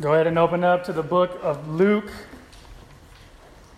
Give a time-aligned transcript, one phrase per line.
[0.00, 2.12] Go ahead and open up to the book of Luke.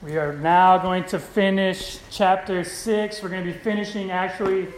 [0.02, 3.22] We are now going to finish chapter 6.
[3.22, 4.68] We're going to be finishing, actually,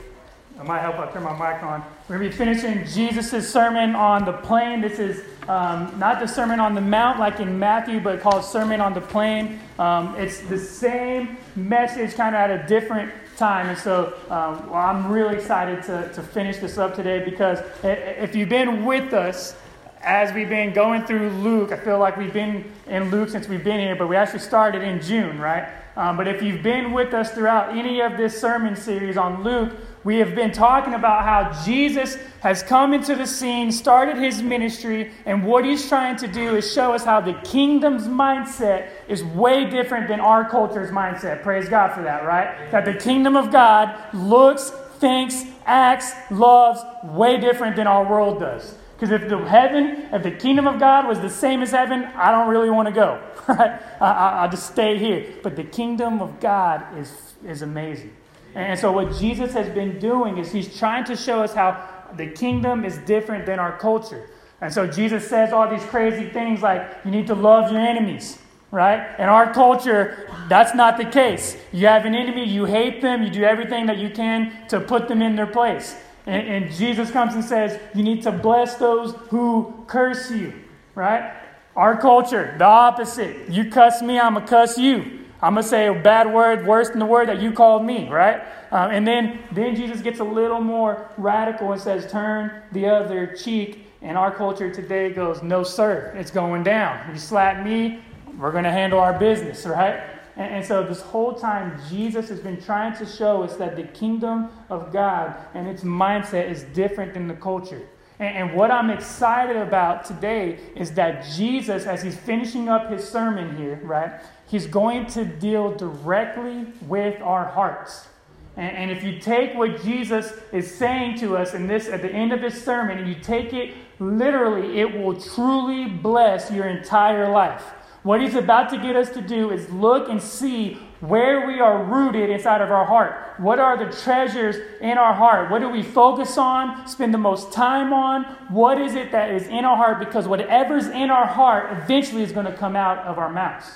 [0.56, 1.84] I might help I turn my mic on.
[2.08, 4.82] We're going to be finishing Jesus' sermon on the plain.
[4.82, 8.80] This is um, not the Sermon on the Mount like in Matthew, but called Sermon
[8.80, 9.58] on the Plain.
[9.80, 13.68] Um, it's the same message, kind of at a different time.
[13.68, 18.36] And so um, well, I'm really excited to, to finish this up today because if
[18.36, 19.56] you've been with us,
[20.02, 23.62] as we've been going through Luke, I feel like we've been in Luke since we've
[23.62, 25.68] been here, but we actually started in June, right?
[25.96, 29.72] Um, but if you've been with us throughout any of this sermon series on Luke,
[30.04, 35.12] we have been talking about how Jesus has come into the scene, started his ministry,
[35.26, 39.68] and what he's trying to do is show us how the kingdom's mindset is way
[39.68, 41.42] different than our culture's mindset.
[41.42, 42.70] Praise God for that, right?
[42.72, 48.74] That the kingdom of God looks, thinks, acts, loves way different than our world does.
[49.02, 52.30] Because if the heaven, if the kingdom of God was the same as heaven, I
[52.30, 53.20] don't really want to go.
[53.48, 53.82] Right?
[54.00, 55.26] I, will just stay here.
[55.42, 58.14] But the kingdom of God is, is amazing.
[58.54, 61.84] And so what Jesus has been doing is he's trying to show us how
[62.16, 64.30] the kingdom is different than our culture.
[64.60, 68.38] And so Jesus says all these crazy things like you need to love your enemies,
[68.70, 69.18] right?
[69.18, 71.56] In our culture, that's not the case.
[71.72, 75.08] You have an enemy, you hate them, you do everything that you can to put
[75.08, 75.96] them in their place.
[76.26, 80.52] And, and Jesus comes and says, You need to bless those who curse you,
[80.94, 81.34] right?
[81.74, 83.48] Our culture, the opposite.
[83.48, 85.20] You cuss me, I'm going to cuss you.
[85.40, 88.08] I'm going to say a bad word worse than the word that you called me,
[88.08, 88.42] right?
[88.70, 93.34] Um, and then, then Jesus gets a little more radical and says, Turn the other
[93.36, 93.86] cheek.
[94.02, 97.12] And our culture today goes, No, sir, it's going down.
[97.12, 98.00] You slap me,
[98.38, 100.02] we're going to handle our business, right?
[100.36, 103.82] And, and, so, this whole time, Jesus has been trying to show us that the
[103.82, 107.82] kingdom of God and its mindset is different than the culture.
[108.18, 113.06] And, and what I'm excited about today is that Jesus, as he's finishing up his
[113.06, 118.08] sermon here, right, he's going to deal directly with our hearts.
[118.56, 122.10] And, and if you take what Jesus is saying to us in this at the
[122.10, 127.30] end of his sermon and you take it literally, it will truly bless your entire
[127.30, 127.64] life.
[128.02, 131.84] What he's about to get us to do is look and see where we are
[131.84, 133.34] rooted inside of our heart.
[133.38, 135.50] What are the treasures in our heart?
[135.50, 138.24] What do we focus on, spend the most time on?
[138.48, 140.00] What is it that is in our heart?
[140.00, 143.70] Because whatever's in our heart eventually is going to come out of our mouths.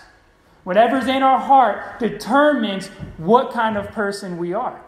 [0.65, 2.89] Whatever's in our heart determines
[3.19, 4.83] what kind of person we are.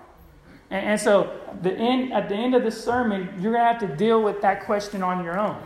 [0.70, 3.80] And, and so the end, at the end of the sermon, you're going to have
[3.88, 5.60] to deal with that question on your own.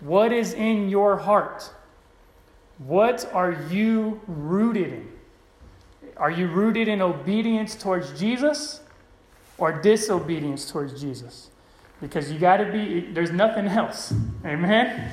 [0.00, 1.70] What is in your heart?
[2.86, 5.08] What are you rooted in?
[6.16, 8.80] Are you rooted in obedience towards Jesus
[9.58, 11.50] or disobedience towards Jesus?
[12.00, 14.14] Because you got to be, there's nothing else.
[14.46, 15.10] Amen?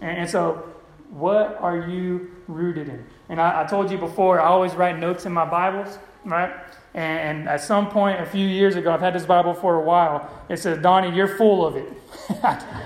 [0.00, 0.72] And, and, so,
[1.10, 3.04] what are you rooted in?
[3.28, 6.54] And I, I, told you before, I always write notes in my Bibles, right?
[6.94, 9.82] And, and at some point, a few years ago, I've had this Bible for a
[9.82, 10.30] while.
[10.48, 11.92] It says, Donnie, you're full of it.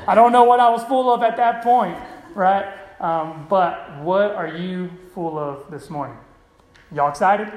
[0.09, 1.97] I don't know what I was full of at that point,
[2.35, 2.75] right?
[3.01, 6.19] Um, but what are you full of this morning?
[6.93, 7.51] Y'all excited?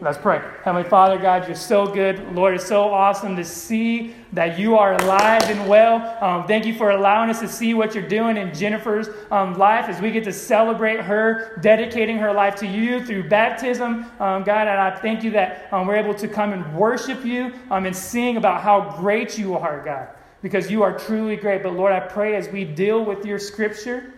[0.00, 0.40] Let's pray.
[0.64, 2.34] Heavenly Father, God, you're so good.
[2.34, 6.16] Lord, it's so awesome to see that you are alive and well.
[6.24, 9.90] Um, thank you for allowing us to see what you're doing in Jennifer's um, life
[9.90, 14.06] as we get to celebrate her dedicating her life to you through baptism.
[14.20, 17.52] Um, God, and I thank you that um, we're able to come and worship you
[17.70, 20.08] um, and sing about how great you are, God,
[20.40, 21.62] because you are truly great.
[21.62, 24.14] But Lord, I pray as we deal with your scripture,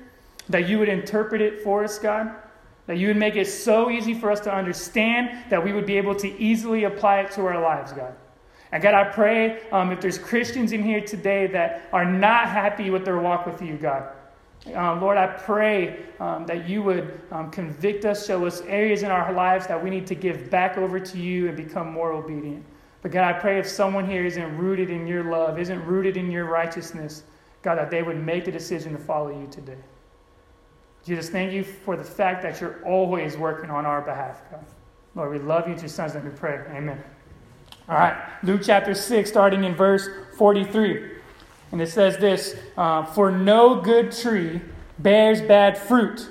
[0.49, 2.35] that you would interpret it for us, God.
[2.87, 5.97] That you would make it so easy for us to understand that we would be
[5.97, 8.15] able to easily apply it to our lives, God.
[8.73, 12.91] And God, I pray um, if there's Christians in here today that are not happy
[12.91, 14.09] with their walk with you, God.
[14.75, 19.11] Um, Lord, I pray um, that you would um, convict us, show us areas in
[19.11, 22.65] our lives that we need to give back over to you and become more obedient.
[23.03, 26.31] But God, I pray if someone here isn't rooted in your love, isn't rooted in
[26.31, 27.25] your righteousness,
[27.63, 29.79] God, that they would make the decision to follow you today.
[31.05, 34.65] Jesus, thank you for the fact that you're always working on our behalf, God.
[35.15, 35.75] Lord, we love you.
[35.75, 36.65] Your son's name we pray.
[36.71, 37.03] Amen.
[37.89, 40.09] All right, Luke chapter 6, starting in verse
[40.39, 41.11] 43.
[41.73, 44.61] And it says this uh, For no good tree
[44.99, 46.29] bears bad fruit,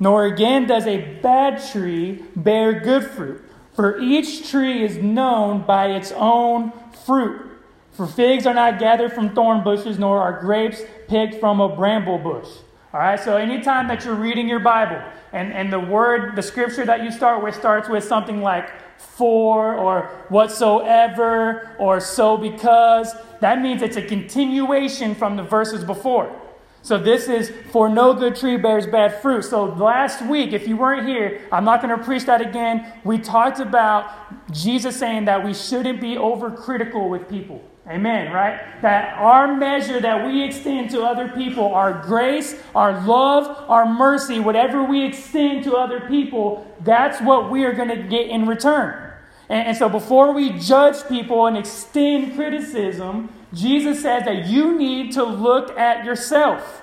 [0.00, 3.44] nor again does a bad tree bear good fruit.
[3.74, 6.72] For each tree is known by its own
[7.04, 7.50] fruit.
[7.92, 12.18] For figs are not gathered from thorn bushes, nor are grapes picked from a bramble
[12.18, 12.48] bush.
[12.94, 15.02] All right, so anytime that you're reading your Bible
[15.32, 18.70] and, and the word, the scripture that you start with starts with something like
[19.00, 26.40] for or whatsoever or so because, that means it's a continuation from the verses before.
[26.82, 29.42] So this is for no good tree bears bad fruit.
[29.42, 32.92] So last week, if you weren't here, I'm not going to preach that again.
[33.02, 37.60] We talked about Jesus saying that we shouldn't be overcritical with people.
[37.86, 38.80] Amen, right?
[38.80, 44.40] That our measure that we extend to other people, our grace, our love, our mercy,
[44.40, 49.12] whatever we extend to other people, that's what we are going to get in return.
[49.50, 55.12] And, and so before we judge people and extend criticism, Jesus says that you need
[55.12, 56.80] to look at yourself.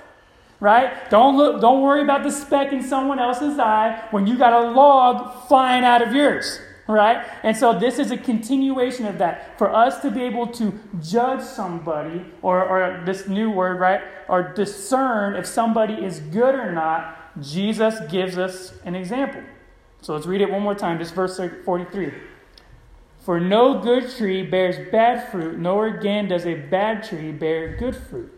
[0.59, 1.09] Right?
[1.09, 4.69] Don't look don't worry about the speck in someone else's eye when you got a
[4.69, 6.59] log flying out of yours.
[6.88, 7.25] Right?
[7.44, 9.57] And so this is a continuation of that.
[9.57, 14.01] For us to be able to judge somebody, or, or this new word, right?
[14.28, 19.42] Or discern if somebody is good or not, Jesus gives us an example.
[20.01, 22.12] So let's read it one more time, just verse 43.
[23.19, 27.95] For no good tree bears bad fruit, nor again does a bad tree bear good
[27.95, 28.34] fruit.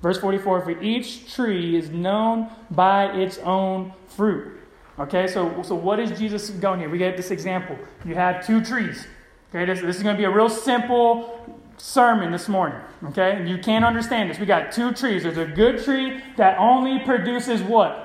[0.00, 4.57] Verse 44 For each tree is known by its own fruit.
[4.98, 6.90] Okay, so, so what is Jesus going here?
[6.90, 7.78] We get this example.
[8.04, 9.06] You have two trees.
[9.50, 12.80] Okay, this, this is going to be a real simple sermon this morning.
[13.04, 14.40] Okay, you can't understand this.
[14.40, 15.22] We got two trees.
[15.22, 18.04] There's a good tree that only produces what?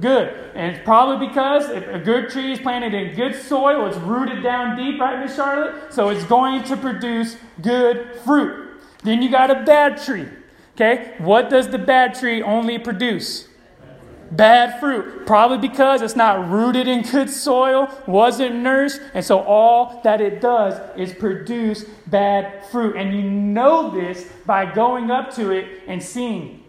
[0.00, 0.52] Good.
[0.54, 4.42] And it's probably because if a good tree is planted in good soil, it's rooted
[4.42, 5.92] down deep, right, Miss Charlotte?
[5.92, 8.80] So it's going to produce good fruit.
[9.02, 10.26] Then you got a bad tree.
[10.74, 11.14] Okay?
[11.18, 13.47] What does the bad tree only produce?
[14.30, 15.26] Bad fruit.
[15.26, 20.40] Probably because it's not rooted in good soil, wasn't nourished, and so all that it
[20.40, 22.96] does is produce bad fruit.
[22.96, 26.64] And you know this by going up to it and seeing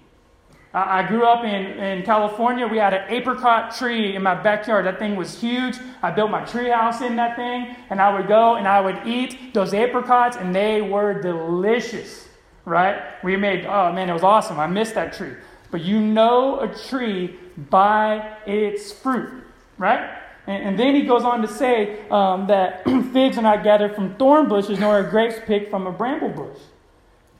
[0.72, 2.68] I grew up in, in California.
[2.68, 4.86] We had an apricot tree in my backyard.
[4.86, 5.78] That thing was huge.
[6.04, 9.08] I built my tree house in that thing, and I would go and I would
[9.08, 12.28] eat those apricots, and they were delicious,
[12.66, 13.02] right?
[13.24, 14.60] We made, oh man, it was awesome.
[14.60, 15.34] I missed that tree.
[15.72, 17.40] But you know a tree
[17.70, 19.44] by its fruit,
[19.78, 20.18] right?
[20.48, 22.84] And, and then he goes on to say um, that
[23.14, 26.60] figs are not gathered from thorn bushes, nor are grapes picked from a bramble bush.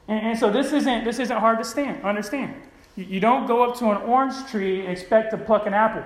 [0.08, 2.54] And, and so this isn't, this isn't hard to stand, understand.
[2.96, 6.04] You don't go up to an orange tree and expect to pluck an apple,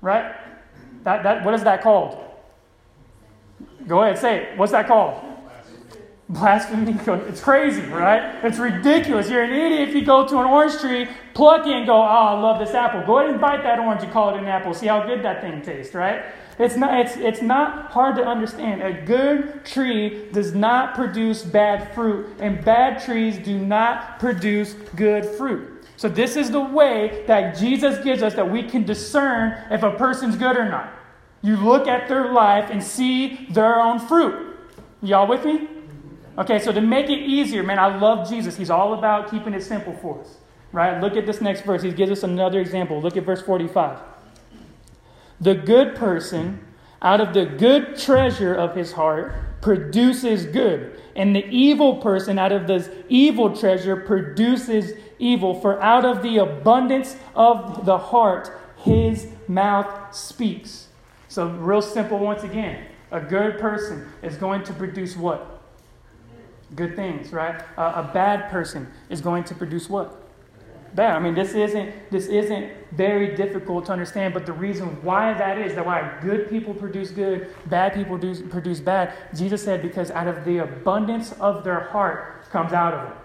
[0.00, 0.36] right?
[1.04, 2.22] That, that, what is that called?
[3.86, 4.58] Go ahead, say it.
[4.58, 5.22] What's that called?
[6.28, 6.98] Blasphemy.
[7.28, 8.44] It's crazy, right?
[8.44, 9.30] It's ridiculous.
[9.30, 12.04] You're an idiot if you go to an orange tree, pluck it, and go, oh,
[12.04, 13.02] I love this apple.
[13.06, 14.74] Go ahead and bite that orange and call it an apple.
[14.74, 16.24] See how good that thing tastes, right?
[16.58, 18.82] It's not, it's, it's not hard to understand.
[18.82, 25.24] A good tree does not produce bad fruit, and bad trees do not produce good
[25.24, 25.84] fruit.
[25.98, 29.92] So, this is the way that Jesus gives us that we can discern if a
[29.92, 30.92] person's good or not.
[31.42, 34.58] You look at their life and see their own fruit.
[35.02, 35.68] Y'all with me?
[36.38, 38.56] Okay, so to make it easier, man, I love Jesus.
[38.56, 40.36] He's all about keeping it simple for us.
[40.72, 41.00] Right?
[41.00, 41.82] Look at this next verse.
[41.82, 43.00] He gives us another example.
[43.00, 43.98] Look at verse 45.
[45.40, 46.60] The good person,
[47.00, 51.00] out of the good treasure of his heart, produces good.
[51.14, 56.38] And the evil person, out of this evil treasure, produces evil, for out of the
[56.38, 60.88] abundance of the heart, his mouth speaks.
[61.28, 62.86] So, real simple once again.
[63.10, 65.55] A good person is going to produce what?
[66.74, 67.62] Good things, right?
[67.78, 70.22] Uh, a bad person is going to produce what?
[70.94, 71.16] Bad.
[71.16, 75.58] I mean, this isn't this isn't very difficult to understand, but the reason why that
[75.58, 80.10] is, that why good people produce good, bad people produce, produce bad, Jesus said, because
[80.10, 83.16] out of the abundance of their heart comes out of it.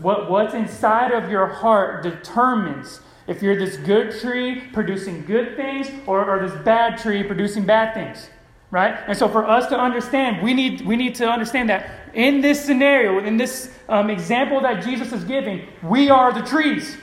[0.00, 5.88] What, what's inside of your heart determines if you're this good tree producing good things
[6.06, 8.30] or, or this bad tree producing bad things.
[8.70, 8.98] Right?
[9.06, 12.62] And so, for us to understand, we need, we need to understand that in this
[12.62, 16.96] scenario, in this um, example that Jesus is giving, we are the trees.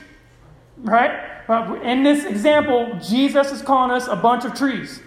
[0.78, 1.32] Right?
[1.84, 5.02] In this example, Jesus is calling us a bunch of trees.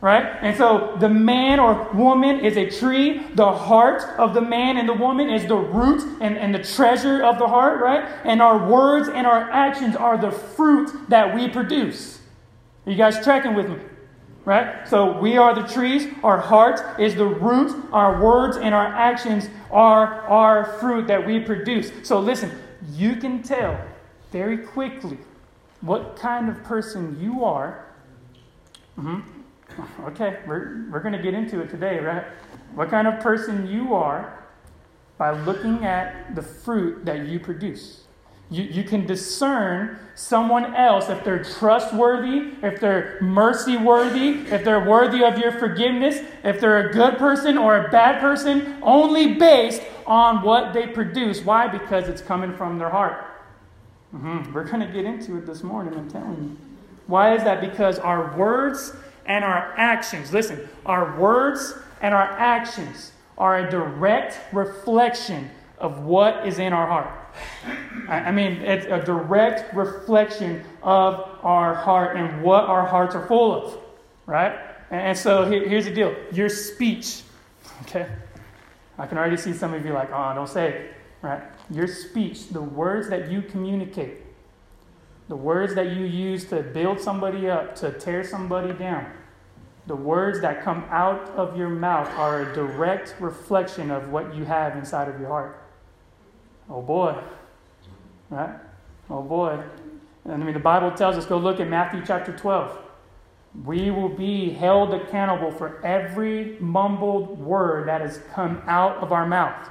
[0.00, 0.24] Right?
[0.42, 3.20] And so the man or woman is a tree.
[3.34, 7.24] The heart of the man and the woman is the root and, and the treasure
[7.24, 8.08] of the heart, right?
[8.22, 12.20] And our words and our actions are the fruit that we produce.
[12.86, 13.76] Are you guys tracking with me?
[14.48, 14.88] Right?
[14.88, 16.10] So we are the trees.
[16.24, 17.84] Our heart is the root.
[17.92, 21.92] Our words and our actions are our fruit that we produce.
[22.02, 22.50] So listen,
[22.92, 23.78] you can tell
[24.32, 25.18] very quickly
[25.82, 27.92] what kind of person you are.
[28.98, 29.38] Mm-hmm
[30.06, 32.24] okay, we're, we're going to get into it today, right?
[32.74, 34.44] What kind of person you are
[35.16, 38.04] by looking at the fruit that you produce.
[38.50, 44.84] You, you can discern someone else if they're trustworthy, if they're mercy worthy, if they're
[44.84, 49.82] worthy of your forgiveness, if they're a good person or a bad person, only based
[50.06, 51.42] on what they produce.
[51.42, 51.68] Why?
[51.68, 53.26] Because it's coming from their heart.
[54.14, 54.52] Mm-hmm.
[54.54, 56.56] We're going to get into it this morning, I'm telling you.
[57.06, 57.60] Why is that?
[57.60, 64.40] Because our words and our actions, listen, our words and our actions are a direct
[64.54, 67.10] reflection of what is in our heart.
[68.08, 73.52] I mean, it's a direct reflection of our heart and what our hearts are full
[73.54, 73.78] of,
[74.26, 74.58] right?
[74.90, 77.22] And so here's the deal your speech,
[77.82, 78.06] okay?
[78.98, 81.42] I can already see some of you like, oh, don't say it, right?
[81.70, 84.22] Your speech, the words that you communicate,
[85.28, 89.12] the words that you use to build somebody up, to tear somebody down,
[89.86, 94.44] the words that come out of your mouth are a direct reflection of what you
[94.44, 95.67] have inside of your heart.
[96.70, 97.16] Oh boy.
[98.30, 98.54] Right?
[99.10, 99.62] Oh boy.
[100.24, 102.76] And I mean, the Bible tells us go look at Matthew chapter 12.
[103.64, 109.26] We will be held accountable for every mumbled word that has come out of our
[109.26, 109.70] mouth.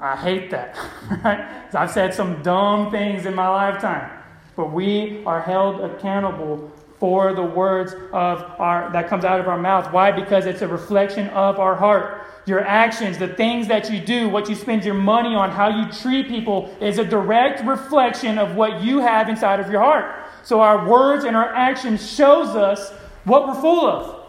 [0.00, 0.76] I hate that.
[1.24, 1.74] Right?
[1.74, 4.10] I've said some dumb things in my lifetime.
[4.56, 9.58] But we are held accountable for the words of our that comes out of our
[9.58, 9.92] mouth.
[9.92, 10.10] Why?
[10.10, 12.25] Because it's a reflection of our heart.
[12.46, 15.90] Your actions, the things that you do, what you spend your money on, how you
[15.90, 20.28] treat people is a direct reflection of what you have inside of your heart.
[20.44, 22.92] So our words and our actions shows us
[23.24, 24.26] what we're full of.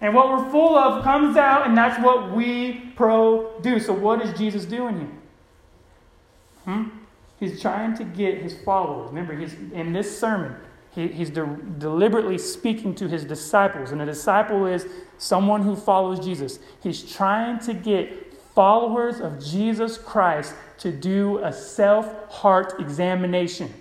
[0.00, 3.86] And what we're full of comes out, and that's what we produce.
[3.86, 5.12] So, what is Jesus doing here?
[6.64, 6.84] Hmm?
[7.38, 9.08] He's trying to get his followers.
[9.08, 10.56] Remember, he's in this sermon,
[10.94, 14.86] he, he's de- deliberately speaking to his disciples, and a disciple is
[15.20, 16.58] someone who follows Jesus.
[16.82, 23.72] He's trying to get followers of Jesus Christ to do a self heart examination,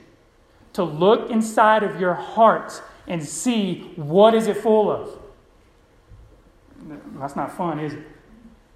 [0.73, 5.17] to look inside of your heart and see what is it full of.
[7.17, 8.03] That's not fun, is it?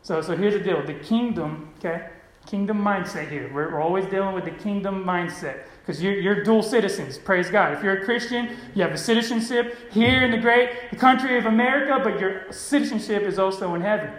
[0.01, 2.07] So, so here's the deal the kingdom, okay?
[2.47, 3.51] Kingdom mindset here.
[3.53, 7.17] We're, we're always dealing with the kingdom mindset because you're, you're dual citizens.
[7.17, 7.73] Praise God.
[7.73, 11.99] If you're a Christian, you have a citizenship here in the great country of America,
[12.01, 14.09] but your citizenship is also in heaven.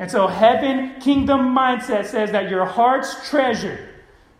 [0.00, 3.88] And so, heaven kingdom mindset says that your heart's treasure,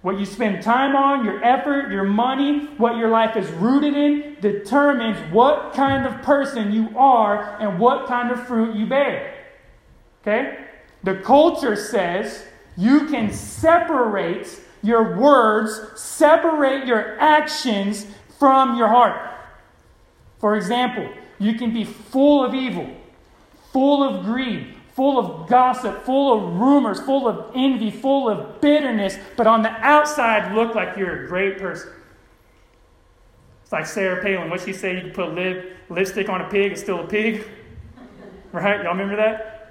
[0.01, 4.37] what you spend time on, your effort, your money, what your life is rooted in,
[4.41, 9.33] determines what kind of person you are and what kind of fruit you bear.
[10.23, 10.67] Okay?
[11.05, 12.45] The culture says
[12.77, 18.07] you can separate your words, separate your actions
[18.39, 19.31] from your heart.
[20.39, 21.09] For example,
[21.39, 22.89] you can be full of evil,
[23.73, 29.17] full of greed, full of gossip, full of rumors, full of envy, full of bitterness,
[29.37, 31.91] but on the outside look like you're a great person.
[33.63, 34.51] It's like Sarah Palin.
[34.51, 34.97] What she say?
[34.97, 37.45] You can put lip, lipstick on a pig, it's still a pig.
[38.53, 38.83] Right?
[38.83, 39.62] Y'all remember that?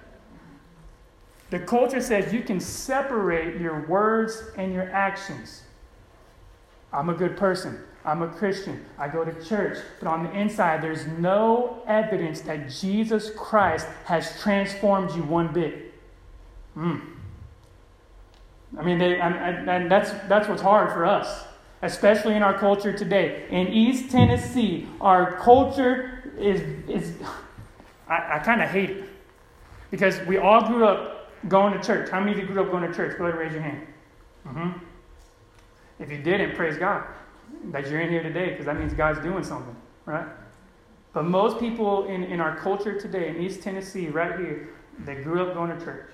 [1.51, 5.63] The culture says you can separate your words and your actions.
[6.93, 7.77] I'm a good person.
[8.05, 8.85] I'm a Christian.
[8.97, 9.77] I go to church.
[9.99, 15.93] But on the inside, there's no evidence that Jesus Christ has transformed you one bit.
[16.75, 17.01] Mm.
[18.79, 21.43] I mean, they, and, and that's, that's what's hard for us,
[21.81, 23.45] especially in our culture today.
[23.49, 27.13] In East Tennessee, our culture is, is
[28.07, 29.09] I, I kind of hate it
[29.91, 31.10] because we all grew up
[31.47, 32.09] going to church.
[32.09, 33.17] How many of you grew up going to church?
[33.17, 33.87] Go ahead and raise your hand.
[34.47, 36.03] Mm-hmm.
[36.03, 37.03] If you didn't, praise God
[37.65, 40.25] that you're in here today because that means God's doing something, right?
[41.13, 44.69] But most people in, in our culture today, in East Tennessee, right here,
[44.99, 46.09] they grew up going to church.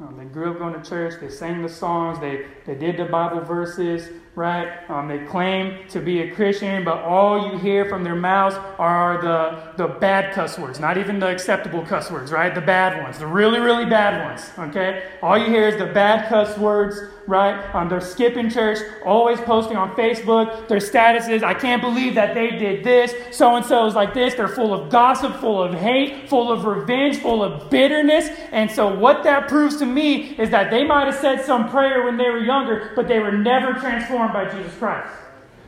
[0.00, 1.14] Um, they grew up going to church.
[1.20, 2.18] They sang the songs.
[2.18, 4.88] They, they did the Bible verses right?
[4.90, 9.20] Um, they claim to be a Christian, but all you hear from their mouths are
[9.22, 12.54] the, the bad cuss words, not even the acceptable cuss words, right?
[12.54, 15.10] The bad ones, the really, really bad ones, okay?
[15.22, 17.74] All you hear is the bad cuss words, right?
[17.74, 21.42] Um, they're skipping church, always posting on Facebook their statuses.
[21.42, 23.14] I can't believe that they did this.
[23.36, 24.34] So and so is like this.
[24.34, 28.28] They're full of gossip, full of hate, full of revenge, full of bitterness.
[28.52, 32.04] And so, what that proves to me is that they might have said some prayer
[32.04, 35.14] when they were younger, but they were never transformed transformed by Jesus Christ.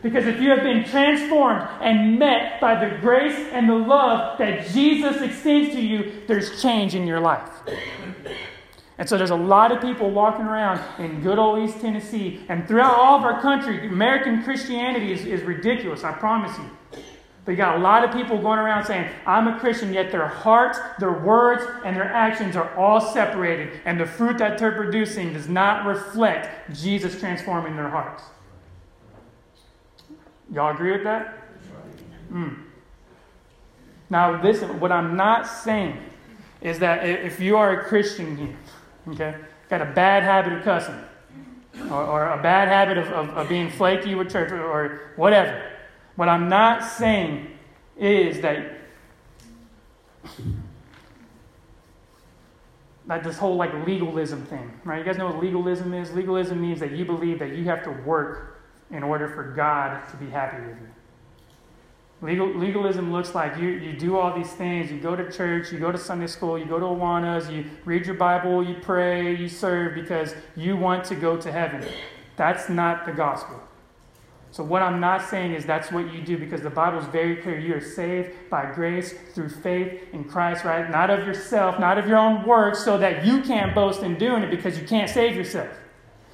[0.01, 4.69] Because if you have been transformed and met by the grace and the love that
[4.69, 7.51] Jesus extends to you, there's change in your life.
[8.97, 12.67] And so there's a lot of people walking around in good old East Tennessee and
[12.67, 13.87] throughout all of our country.
[13.87, 17.03] American Christianity is, is ridiculous, I promise you.
[17.45, 20.29] But you got a lot of people going around saying, I'm a Christian, yet their
[20.29, 23.81] hearts, their words, and their actions are all separated.
[23.85, 28.23] And the fruit that they're producing does not reflect Jesus transforming their hearts.
[30.53, 31.39] Y'all agree with that?
[32.33, 32.63] Mm.
[34.11, 35.99] Now, listen, what I'm not saying
[36.61, 38.57] is that if you are a Christian here,
[39.09, 39.37] okay,
[39.69, 40.99] got a bad habit of cussing,
[41.91, 45.63] or, or a bad habit of, of, of being flaky with church or, or whatever.
[46.17, 47.47] What I'm not saying
[47.97, 48.79] is that
[53.07, 54.99] like this whole like legalism thing, right?
[54.99, 56.13] You guys know what legalism is?
[56.13, 58.58] Legalism means that you believe that you have to work
[58.91, 60.89] in order for God to be happy with you.
[62.21, 64.91] Legal, legalism looks like you, you do all these things.
[64.91, 68.07] You go to church, you go to Sunday school, you go to Awanas, you read
[68.07, 71.87] your Bible, you pray, you serve because you want to go to heaven.
[72.37, 73.61] That's not the gospel.
[74.51, 77.37] So, what I'm not saying is that's what you do because the Bible is very
[77.37, 77.59] clear.
[77.59, 80.91] You are saved by grace through faith in Christ, right?
[80.91, 84.43] Not of yourself, not of your own works, so that you can't boast in doing
[84.43, 85.69] it because you can't save yourself.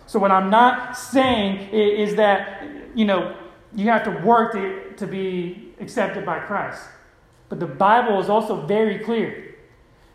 [0.06, 3.36] So, what I'm not saying is that, you know,
[3.74, 6.82] you have to work to, to be accepted by Christ.
[7.48, 9.56] But the Bible is also very clear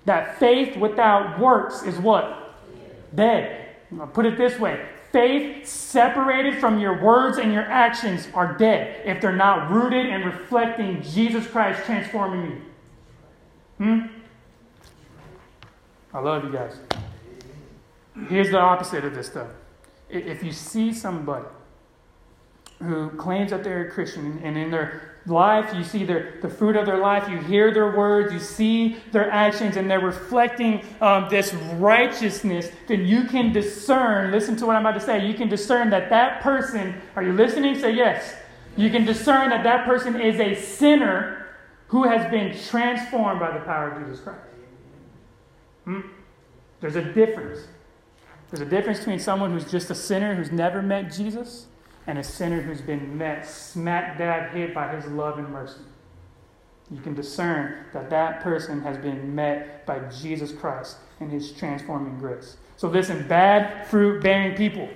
[0.06, 2.56] that faith without works is what?
[3.14, 3.76] Dead.
[4.00, 9.02] I'll put it this way Faith separated from your words and your actions are dead
[9.06, 12.62] if they're not rooted and reflecting Jesus Christ transforming you.
[13.78, 14.00] Hmm?
[16.14, 16.80] I love you guys.
[18.28, 19.50] Here's the opposite of this, though.
[20.10, 21.46] If you see somebody
[22.80, 26.76] who claims that they're a Christian and in their life, you see their, the fruit
[26.76, 31.28] of their life, you hear their words, you see their actions, and they're reflecting um,
[31.30, 35.50] this righteousness, then you can discern, listen to what I'm about to say, you can
[35.50, 37.78] discern that that person, are you listening?
[37.78, 38.36] Say yes.
[38.78, 41.48] You can discern that that person is a sinner
[41.88, 44.40] who has been transformed by the power of Jesus Christ.
[45.84, 46.02] Hmm?
[46.80, 47.68] There's a difference.
[48.50, 51.68] There's a difference between someone who's just a sinner who's never met Jesus
[52.08, 55.82] and a sinner who's been met smack dab hit by his love and mercy.
[56.90, 62.18] You can discern that that person has been met by Jesus Christ and his transforming
[62.18, 62.58] grace.
[62.78, 64.90] So, listen, bad fruit bearing people,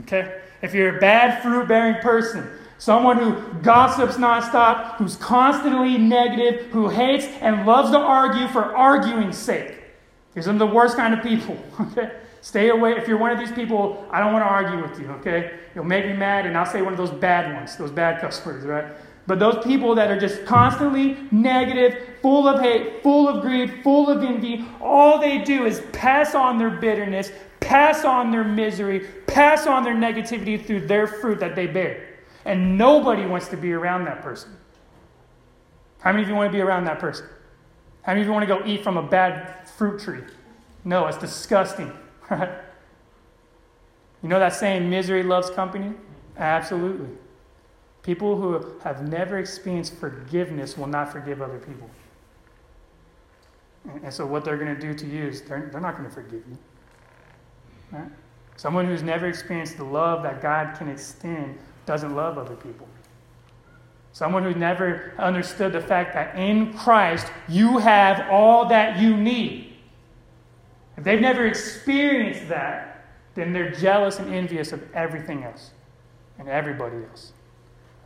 [0.00, 0.40] okay?
[0.62, 2.48] If you're a bad fruit bearing person,
[2.78, 9.36] someone who gossips nonstop, who's constantly negative, who hates and loves to argue for arguing's
[9.36, 9.75] sake,
[10.36, 12.12] these are the worst kind of people, okay?
[12.42, 12.92] Stay away.
[12.92, 15.58] If you're one of these people, I don't want to argue with you, okay?
[15.74, 18.44] You'll make me mad, and I'll say one of those bad ones, those bad cuss
[18.44, 18.84] words, right?
[19.26, 24.10] But those people that are just constantly negative, full of hate, full of greed, full
[24.10, 29.66] of envy, all they do is pass on their bitterness, pass on their misery, pass
[29.66, 32.06] on their negativity through their fruit that they bear.
[32.44, 34.50] And nobody wants to be around that person.
[36.00, 37.26] How many of you want to be around that person?
[38.06, 40.22] How many of you want to go eat from a bad fruit tree?
[40.84, 41.92] No, it's disgusting.
[44.22, 45.92] You know that saying, misery loves company?
[46.36, 47.10] Absolutely.
[48.02, 51.88] People who have never experienced forgiveness will not forgive other people.
[54.02, 56.14] And so, what they're going to do to you is they're, they're not going to
[56.14, 56.58] forgive you.
[57.92, 58.10] Right?
[58.56, 62.88] Someone who's never experienced the love that God can extend doesn't love other people.
[64.16, 69.66] Someone who never understood the fact that in Christ you have all that you need
[70.96, 75.72] if they've never experienced that, then they're jealous and envious of everything else
[76.38, 77.32] and everybody else.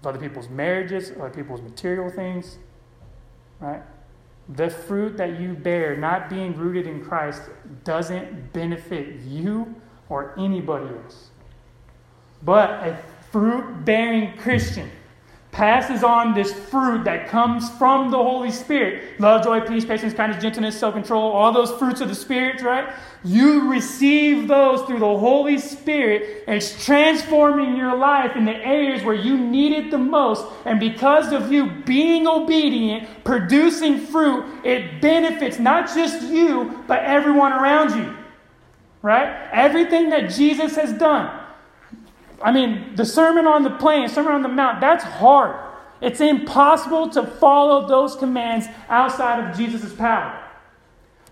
[0.01, 2.59] Of other people's marriages, other people's material things,
[3.61, 3.83] right?
[4.49, 7.42] The fruit that you bear, not being rooted in Christ,
[7.85, 9.73] doesn't benefit you
[10.09, 11.31] or anybody else.
[12.42, 12.99] But a
[13.31, 14.90] fruit bearing Christian
[15.53, 20.41] passes on this fruit that comes from the Holy Spirit love, joy, peace, patience, kindness,
[20.41, 22.95] gentleness, self control, all those fruits of the Spirit, right?
[23.25, 29.03] You receive those through the Holy Spirit, and it's transforming your life in the areas
[29.03, 30.47] where you need it the most.
[30.65, 37.53] And because of you being obedient, producing fruit, it benefits not just you, but everyone
[37.53, 38.17] around you,
[39.03, 39.49] right?
[39.53, 41.39] Everything that Jesus has done
[42.42, 45.57] I mean, the Sermon on the Plain, Sermon on the Mount, that's hard.
[46.00, 50.42] It's impossible to follow those commands outside of Jesus' power.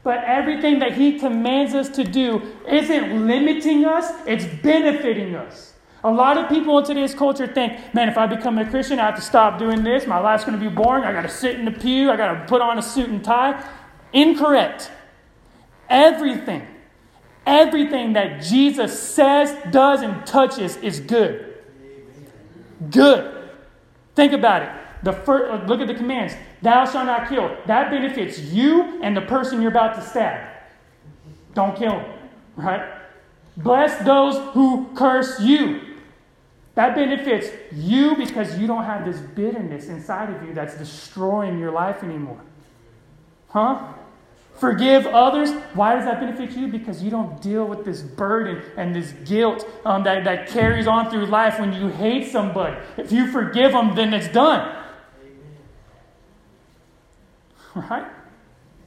[0.02, 5.74] But everything that he commands us to do isn't limiting us, it's benefiting us.
[6.04, 9.06] A lot of people in today's culture think, man, if I become a Christian, I
[9.06, 10.06] have to stop doing this.
[10.06, 11.02] My life's going to be boring.
[11.02, 12.10] I got to sit in the pew.
[12.10, 13.62] I got to put on a suit and tie.
[14.12, 14.92] Incorrect.
[15.88, 16.66] Everything
[17.48, 21.54] Everything that Jesus says, does, and touches is good.
[22.90, 23.50] Good.
[24.14, 24.70] Think about it.
[25.02, 26.34] The first, uh, look at the commands.
[26.60, 27.56] Thou shalt not kill.
[27.64, 30.46] That benefits you and the person you're about to stab.
[31.54, 32.12] Don't kill him.
[32.54, 32.86] Right?
[33.56, 35.96] Bless those who curse you.
[36.74, 41.70] That benefits you because you don't have this bitterness inside of you that's destroying your
[41.72, 42.42] life anymore.
[43.48, 43.94] Huh?
[44.58, 45.52] Forgive others.
[45.74, 46.66] Why does that benefit you?
[46.66, 51.10] Because you don't deal with this burden and this guilt um, that, that carries on
[51.10, 52.76] through life when you hate somebody.
[52.96, 54.74] If you forgive them, then it's done.
[57.74, 58.06] Right?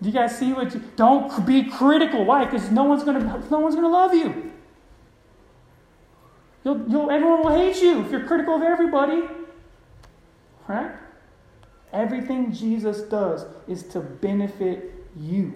[0.01, 2.25] Do you guys see what you don't be critical?
[2.25, 2.43] Why?
[2.43, 4.51] Because no one's gonna no one's gonna love you.
[6.65, 9.23] You'll, you'll, everyone will hate you if you're critical of everybody.
[10.67, 10.91] Right?
[11.93, 15.53] Everything Jesus does is to benefit you.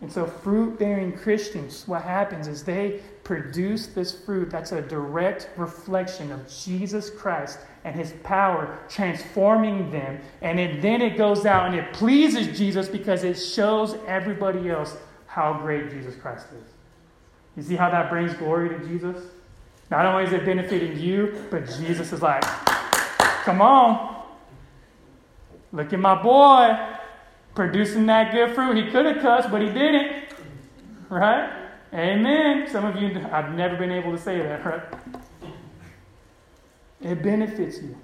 [0.00, 5.48] And so, fruit bearing Christians, what happens is they produce this fruit that's a direct
[5.56, 10.20] reflection of Jesus Christ and his power transforming them.
[10.40, 14.96] And it, then it goes out and it pleases Jesus because it shows everybody else
[15.26, 16.72] how great Jesus Christ is.
[17.56, 19.20] You see how that brings glory to Jesus?
[19.90, 22.42] Not only is it benefiting you, but Jesus is like,
[23.42, 24.22] come on.
[25.72, 26.97] Look at my boy
[27.58, 28.76] producing that good fruit.
[28.76, 30.26] He could have cussed, but he didn't.
[31.08, 31.52] Right?
[31.92, 32.68] Amen.
[32.70, 34.82] Some of you, I've never been able to say that, right?
[37.00, 37.96] It benefits you.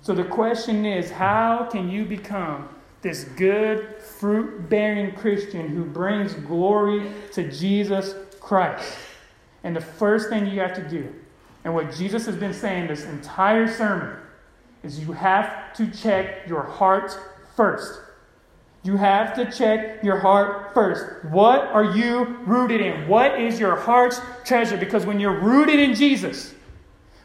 [0.00, 2.70] So the question is how can you become
[3.02, 8.96] this good, fruit bearing Christian who brings glory to Jesus Christ?
[9.64, 11.14] And the first thing you have to do,
[11.64, 14.16] and what Jesus has been saying this entire sermon,
[14.82, 17.18] is you have to check your heart
[17.54, 18.00] first.
[18.86, 21.24] You have to check your heart first.
[21.32, 23.08] What are you rooted in?
[23.08, 24.76] What is your heart's treasure?
[24.76, 26.54] Because when you're rooted in Jesus,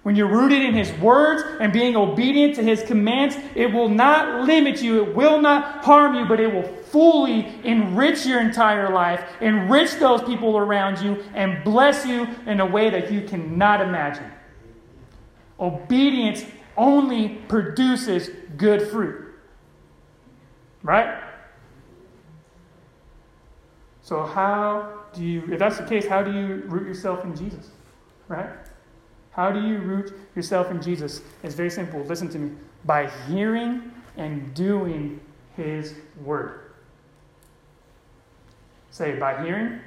[0.01, 4.47] when you're rooted in His words and being obedient to His commands, it will not
[4.47, 9.23] limit you, it will not harm you, but it will fully enrich your entire life,
[9.39, 14.31] enrich those people around you, and bless you in a way that you cannot imagine.
[15.59, 16.43] Obedience
[16.75, 19.27] only produces good fruit.
[20.81, 21.30] Right?
[24.11, 27.69] So, how do you, if that's the case, how do you root yourself in Jesus?
[28.27, 28.49] Right?
[29.31, 31.21] How do you root yourself in Jesus?
[31.43, 32.01] It's very simple.
[32.01, 32.51] Listen to me.
[32.83, 35.21] By hearing and doing
[35.55, 35.95] His
[36.25, 36.73] Word.
[38.89, 39.79] Say, by hearing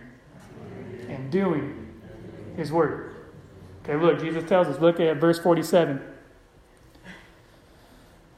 [1.10, 1.92] and doing
[2.56, 3.14] His Word.
[3.82, 6.00] Okay, look, Jesus tells us, look at verse 47.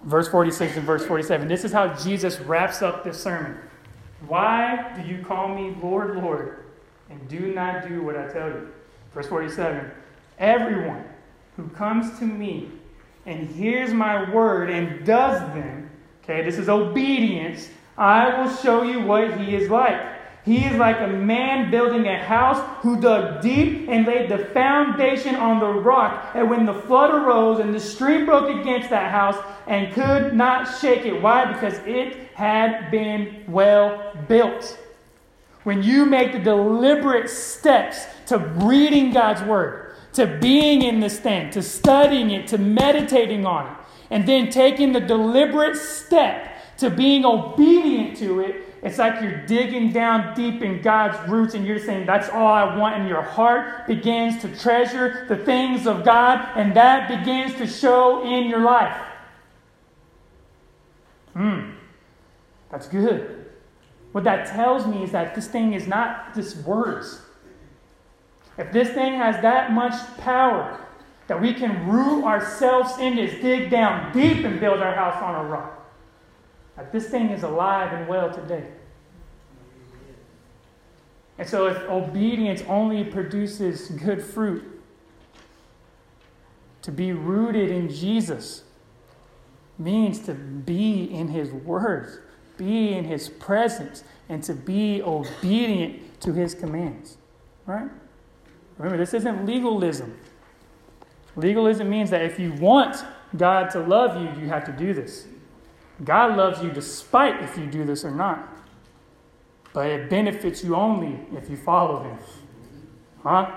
[0.02, 1.46] Verse 46 and verse 47.
[1.46, 3.56] This is how Jesus wraps up this sermon.
[4.26, 6.64] Why do you call me Lord, Lord,
[7.10, 8.68] and do not do what I tell you?
[9.12, 9.90] Verse 47
[10.38, 11.04] Everyone
[11.56, 12.70] who comes to me
[13.24, 15.90] and hears my word and does them,
[16.22, 20.15] okay, this is obedience, I will show you what he is like.
[20.46, 25.34] He is like a man building a house who dug deep and laid the foundation
[25.34, 26.30] on the rock.
[26.36, 30.78] And when the flood arose and the stream broke against that house and could not
[30.80, 31.20] shake it.
[31.20, 31.52] Why?
[31.52, 34.78] Because it had been well built.
[35.64, 41.50] When you make the deliberate steps to reading God's word, to being in this thing,
[41.50, 43.78] to studying it, to meditating on it,
[44.10, 49.92] and then taking the deliberate step to being obedient to it, it's like you're digging
[49.92, 52.96] down deep in God's roots and you're saying, That's all I want.
[52.96, 58.24] And your heart begins to treasure the things of God, and that begins to show
[58.24, 58.96] in your life.
[61.32, 61.72] Hmm,
[62.70, 63.46] that's good.
[64.12, 67.20] What that tells me is that this thing is not just words.
[68.56, 70.80] If this thing has that much power,
[71.26, 75.34] that we can root ourselves in this, dig down deep and build our house on
[75.34, 75.85] a rock.
[76.76, 78.66] That this thing is alive and well today.
[81.38, 84.64] And so, if obedience only produces good fruit,
[86.82, 88.62] to be rooted in Jesus
[89.78, 92.20] means to be in His words,
[92.56, 97.18] be in His presence, and to be obedient to His commands.
[97.66, 97.88] Right?
[98.78, 100.16] Remember, this isn't legalism.
[101.34, 103.04] Legalism means that if you want
[103.36, 105.26] God to love you, you have to do this.
[106.04, 108.48] God loves you despite if you do this or not.
[109.72, 112.18] But it benefits you only if you follow Him.
[113.22, 113.50] Huh?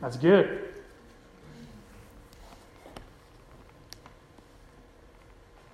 [0.00, 0.74] That's good.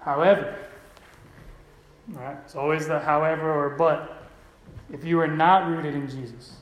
[0.00, 0.58] However,
[2.08, 2.36] right?
[2.44, 4.28] It's always the however or but.
[4.92, 6.56] If you are not rooted in Jesus,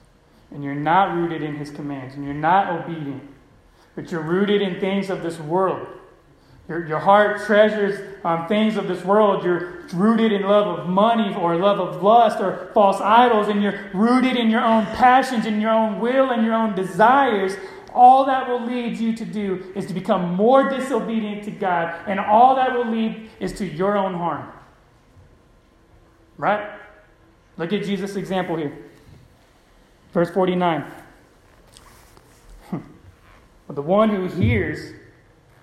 [0.53, 3.23] and you're not rooted in His commands, and you're not obedient,
[3.97, 5.89] but you're rooted in things of this world,
[6.69, 9.45] your, your heart treasures um, things of this world.
[9.45, 13.91] You're rooted in love of money or love of lust or false idols, and you're
[13.93, 17.57] rooted in your own passions and your own will and your own desires.
[17.93, 22.19] All that will lead you to do is to become more disobedient to God, and
[22.19, 24.51] all that will lead is to your own harm.
[26.39, 26.71] Right?
[27.59, 28.73] Look at Jesus' example here.
[30.13, 30.85] Verse 49.
[32.71, 34.95] but the one who hears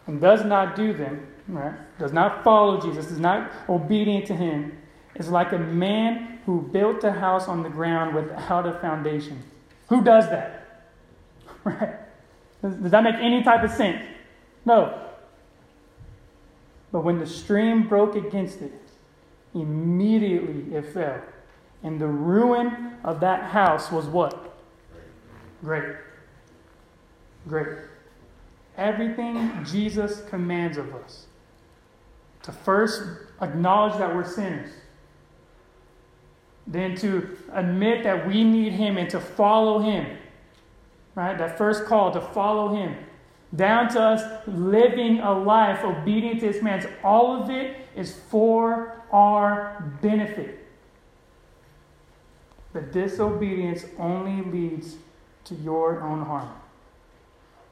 [0.10, 4.76] and does not do them, right, does not follow Jesus, is not obedient to him,
[5.14, 9.44] is like a man who built a house on the ground without a foundation.
[9.88, 10.56] Who does that?
[11.64, 11.94] Right?
[12.62, 14.02] Does, does that make any type of sense?
[14.66, 15.08] No.
[16.92, 18.74] But when the stream broke against it,
[19.54, 21.22] immediately it fell.
[21.84, 24.58] And the ruin of that house was what?
[25.62, 25.96] Great.
[27.48, 27.89] Great.
[28.80, 31.26] Everything Jesus commands of us
[32.44, 33.04] to first
[33.42, 34.72] acknowledge that we're sinners,
[36.66, 40.18] then to admit that we need Him and to follow Him.
[41.14, 41.38] Right?
[41.38, 42.96] That first call to follow Him.
[43.54, 46.86] Down to us living a life obedient to His commands.
[47.04, 50.66] All of it is for our benefit.
[52.72, 54.96] But disobedience only leads
[55.46, 56.50] to your own harm.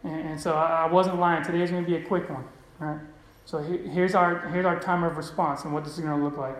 [0.07, 1.43] And, and so I, I, wasn't lying.
[1.43, 2.45] Today is going to be a quick one.
[2.79, 2.99] Right?
[3.45, 6.37] So here's our, here's our time of response and what this is going to look
[6.37, 6.57] like.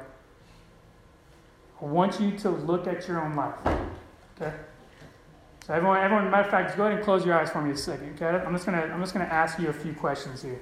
[1.81, 3.55] I want you to look at your own life.
[4.36, 4.53] Okay?
[5.65, 7.71] So everyone, everyone, matter of fact, just go ahead and close your eyes for me
[7.71, 8.15] a second.
[8.15, 8.25] Okay?
[8.25, 10.60] I'm just gonna, I'm just gonna ask you a few questions here.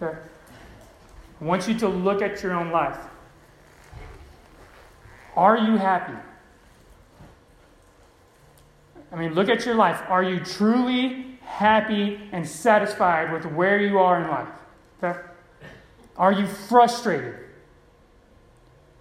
[0.00, 0.16] Okay?
[1.40, 2.98] I want you to look at your own life.
[5.36, 6.16] Are you happy?
[9.12, 10.02] I mean, look at your life.
[10.08, 14.48] Are you truly happy and satisfied with where you are in life?
[15.02, 15.18] Okay?
[16.16, 17.34] Are you frustrated?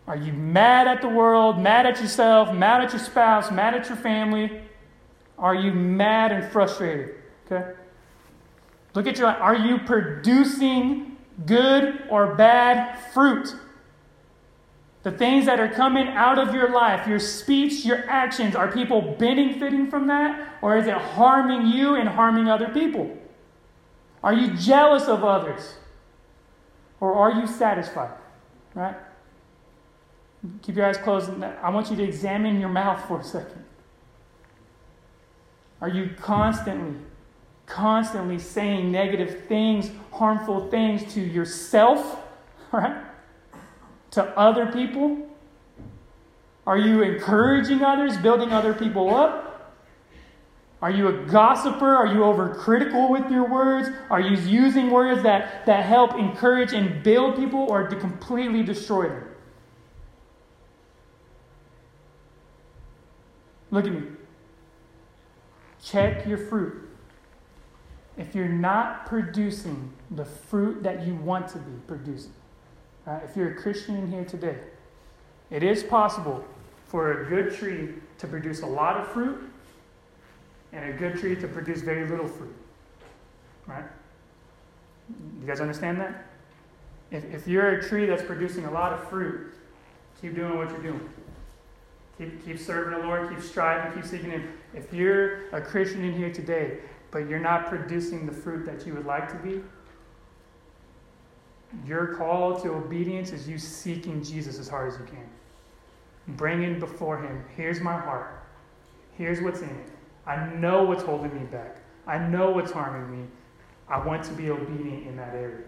[0.08, 3.88] Are you mad at the world, mad at yourself, mad at your spouse, mad at
[3.88, 4.62] your family?
[5.38, 7.16] Are you mad and frustrated?
[7.46, 7.74] Okay?
[8.94, 9.28] Look at your.
[9.28, 13.56] Are you producing good or bad fruit?
[15.04, 19.02] The things that are coming out of your life, your speech, your actions, are people
[19.20, 20.58] benefiting from that?
[20.62, 23.16] Or is it harming you and harming other people?
[24.24, 25.76] Are you jealous of others?
[27.02, 28.18] Or are you satisfied?
[28.74, 28.96] Right?
[30.62, 31.30] Keep your eyes closed.
[31.44, 33.64] I want you to examine your mouth for a second.
[35.82, 36.98] Are you constantly,
[37.66, 42.20] constantly saying negative things, harmful things to yourself,
[42.72, 43.04] right?
[44.14, 45.28] To other people?
[46.68, 49.54] Are you encouraging others, building other people up?
[50.84, 51.96] Are you a gossiper?
[51.96, 53.90] Are you overcritical with your words?
[54.12, 59.10] Are you using words that, that help encourage and build people or to completely destroy
[59.10, 59.24] them?
[63.72, 64.04] Look at me.
[65.84, 66.88] Check your fruit.
[68.16, 72.34] If you're not producing the fruit that you want to be producing,
[73.06, 73.22] right?
[73.24, 74.58] if you're a Christian in here today,
[75.50, 76.44] it is possible
[76.86, 77.90] for a good tree
[78.20, 79.50] to produce a lot of fruit
[80.72, 82.56] and a good tree to produce very little fruit.
[83.68, 83.86] Right?
[85.40, 86.26] You guys understand that?
[87.12, 89.54] If, if you're a tree that's producing a lot of fruit,
[90.22, 91.10] keep doing what you're doing.
[92.18, 94.48] Keep, keep serving the Lord, keep striving, keep seeking Him.
[94.74, 96.80] If you're a Christian in here today,
[97.12, 99.62] but you're not producing the fruit that you would like to be,
[101.86, 105.28] your call to obedience is you seeking Jesus as hard as you can.
[106.36, 108.44] Bring Bringing before Him, here's my heart.
[109.18, 109.90] Here's what's in it.
[110.26, 111.78] I know what's holding me back.
[112.08, 113.28] I know what's harming me.
[113.90, 115.66] I want to be obedient in that area.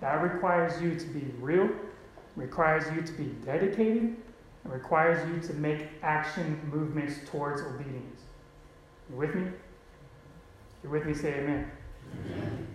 [0.00, 1.68] That requires you to be real,
[2.36, 4.16] requires you to be dedicated,
[4.64, 8.22] it requires you to make action movements towards obedience.
[9.10, 9.50] You with me?
[10.82, 11.70] You're with me, say amen.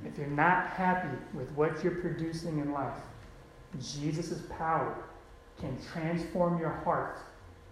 [0.05, 2.97] If you're not happy with what you're producing in life,
[3.79, 4.95] Jesus' power
[5.59, 7.19] can transform your heart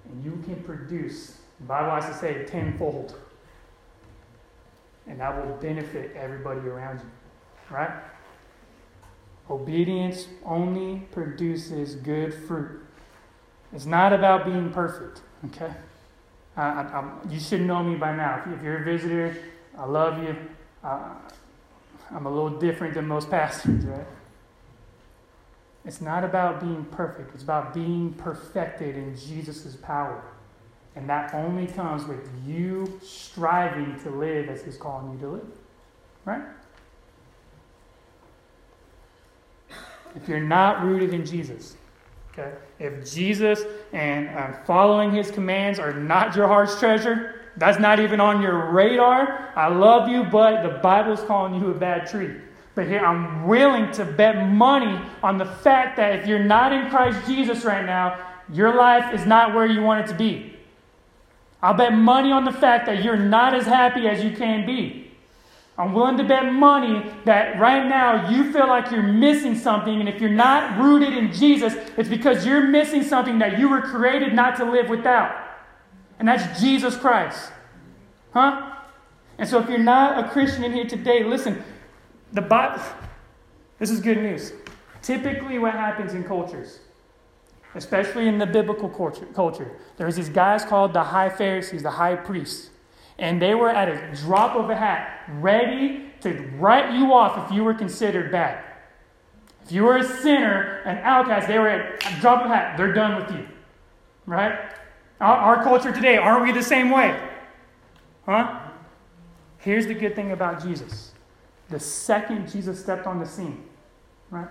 [0.06, 3.16] and you can produce, the Bible has to say, tenfold.
[5.08, 7.76] And that will benefit everybody around you.
[7.76, 7.92] Right?
[9.50, 12.82] Obedience only produces good fruit.
[13.74, 15.74] It's not about being perfect, okay?
[16.56, 18.44] I, I, you should know me by now.
[18.54, 19.38] If you're a visitor,
[19.78, 20.36] I love you.
[20.84, 21.16] Uh,
[22.12, 24.06] I'm a little different than most pastors, right?
[25.86, 30.24] It's not about being perfect, it's about being perfected in Jesus' power.
[30.96, 35.52] And that only comes with you striving to live as He's calling you to live,
[36.26, 36.42] right?
[40.16, 41.76] If you're not rooted in Jesus,
[42.38, 42.54] Okay?
[42.80, 48.22] If Jesus and uh, following his commands are not your heart's treasure, that's not even
[48.22, 49.52] on your radar.
[49.56, 52.36] I love you, but the Bible's calling you a bad tree.
[52.76, 56.90] But here, I'm willing to bet money on the fact that if you're not in
[56.90, 60.54] Christ Jesus right now, your life is not where you want it to be.
[61.62, 65.12] I'll bet money on the fact that you're not as happy as you can be.
[65.80, 70.08] I'm willing to bet money that right now you feel like you're missing something, and
[70.08, 74.34] if you're not rooted in Jesus, it's because you're missing something that you were created
[74.34, 75.47] not to live without.
[76.20, 77.52] And that's Jesus Christ.
[78.34, 78.74] Huh?
[79.38, 81.64] And so if you're not a Christian in here today, listen,
[82.34, 82.82] the Bible,
[83.80, 84.52] this is good news.
[85.02, 86.80] Typically, what happens in cultures,
[87.76, 92.16] especially in the biblical culture, culture there's these guys called the high Pharisees, the high
[92.16, 92.70] priests.
[93.20, 97.56] And they were at a drop of a hat, ready to write you off if
[97.56, 98.64] you were considered bad.
[99.64, 102.78] If you were a sinner, an outcast, they were at a drop of a hat.
[102.78, 103.48] They're done with you.
[104.26, 104.58] Right?
[105.20, 107.20] Our, our culture today, aren't we the same way?
[108.26, 108.60] Huh?
[109.60, 111.12] Here's the good thing about Jesus.
[111.70, 113.66] The second Jesus stepped on the scene,
[114.30, 114.48] right?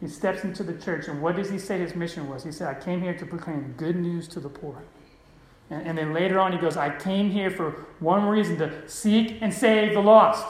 [0.00, 2.44] He steps into the church, and what does he say his mission was?
[2.44, 4.82] He said, I came here to proclaim good news to the poor.
[5.70, 9.38] And, and then later on, he goes, I came here for one reason to seek
[9.40, 10.46] and save the lost,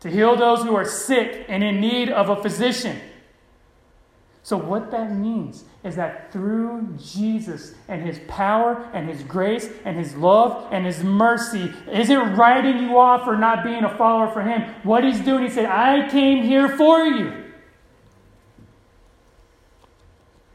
[0.00, 3.00] to heal those who are sick and in need of a physician.
[4.44, 9.96] So, what that means is that through Jesus and his power and his grace and
[9.96, 14.42] his love and his mercy, isn't writing you off for not being a follower for
[14.42, 14.74] him.
[14.82, 17.42] What he's doing, he said, I came here for you.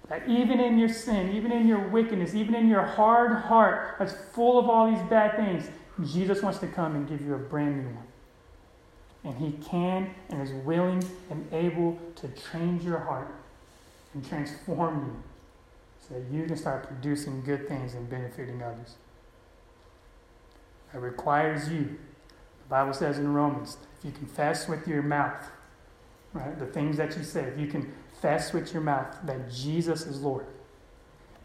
[0.08, 4.14] That even in your sin, even in your wickedness, even in your hard heart that's
[4.36, 5.68] full of all these bad things,
[6.14, 8.08] Jesus wants to come and give you a brand new one.
[9.24, 13.34] And he can and is willing and able to change your heart
[14.14, 15.24] and transform you
[16.08, 18.96] so that you can start producing good things and benefiting others.
[20.94, 21.98] It requires you.
[22.64, 25.50] The Bible says in Romans, if you confess with your mouth,
[26.34, 30.22] right, the things that you say, if you confess with your mouth that Jesus is
[30.22, 30.46] Lord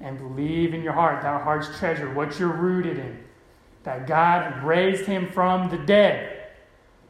[0.00, 3.22] and believe in your heart, thou heart's treasure, what you're rooted in,
[3.85, 6.48] that God raised him from the dead,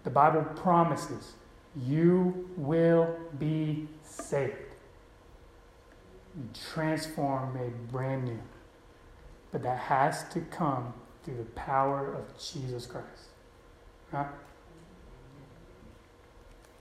[0.02, 1.34] the Bible promises
[1.76, 4.52] you will be saved.
[6.72, 8.40] Transformed, made brand new.
[9.52, 10.92] But that has to come
[11.24, 13.28] through the power of Jesus Christ.
[14.10, 14.24] Huh?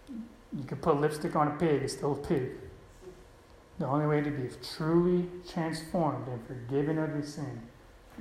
[0.09, 2.51] You can put lipstick on a pig, it's still a pig.
[3.79, 7.61] The only way to be truly transformed and forgiven of your sin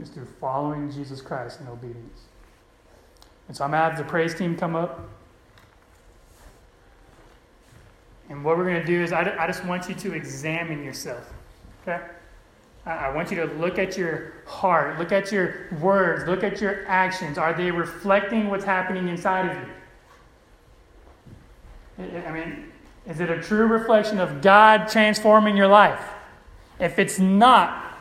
[0.00, 2.22] is through following Jesus Christ in obedience.
[3.48, 5.08] And so I'm going to have the praise team come up.
[8.32, 11.30] And what we're going to do is, I, I just want you to examine yourself.
[11.82, 12.00] Okay?
[12.86, 16.86] I want you to look at your heart, look at your words, look at your
[16.88, 17.36] actions.
[17.36, 19.68] Are they reflecting what's happening inside of
[21.98, 22.22] you?
[22.26, 22.72] I mean,
[23.06, 26.02] is it a true reflection of God transforming your life?
[26.80, 27.98] If it's not,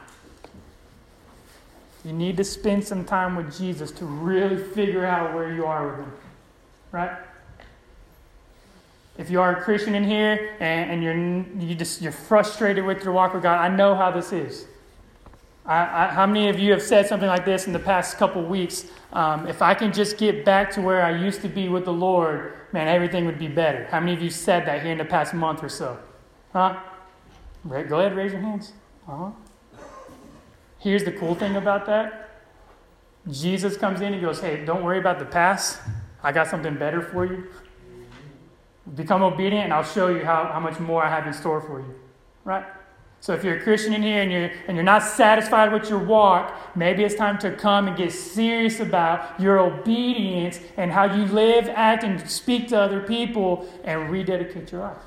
[2.05, 5.89] you need to spend some time with Jesus to really figure out where you are
[5.89, 6.13] with Him.
[6.93, 7.17] Right?
[9.17, 13.03] If you are a Christian in here and, and you're, you just, you're frustrated with
[13.03, 14.65] your walk with God, I know how this is.
[15.65, 18.43] I, I, how many of you have said something like this in the past couple
[18.43, 18.85] weeks?
[19.13, 21.93] Um, if I can just get back to where I used to be with the
[21.93, 23.85] Lord, man, everything would be better.
[23.91, 25.99] How many of you said that here in the past month or so?
[26.53, 26.79] Huh?
[27.67, 28.73] Go ahead, raise your hands.
[29.07, 29.31] Uh-huh.
[30.79, 32.21] Here's the cool thing about that
[33.29, 35.79] Jesus comes in, and goes, Hey, don't worry about the past.
[36.23, 37.47] I got something better for you.
[38.95, 41.79] Become obedient, and I'll show you how, how much more I have in store for
[41.79, 41.95] you.
[42.43, 42.65] Right?
[43.21, 45.99] So if you're a Christian in here and you're, and you're not satisfied with your
[45.99, 51.25] walk, maybe it's time to come and get serious about your obedience and how you
[51.25, 54.97] live, act, and speak to other people and rededicate your life.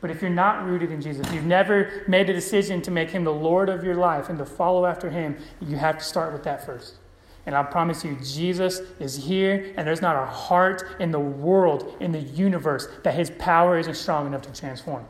[0.00, 3.24] But if you're not rooted in Jesus, you've never made a decision to make him
[3.24, 6.42] the Lord of your life and to follow after him, you have to start with
[6.44, 6.94] that first.
[7.46, 11.96] And I promise you, Jesus is here, and there's not a heart in the world,
[12.00, 15.06] in the universe, that his power isn't strong enough to transform.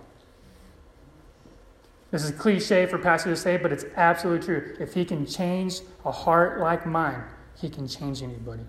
[2.10, 4.76] This is cliche for pastors to say, but it's absolutely true.
[4.80, 7.22] If he can change a heart like mine,
[7.60, 8.64] he can change anybody.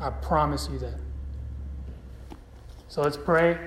[0.00, 0.98] I promise you that.
[2.88, 3.58] So let's pray.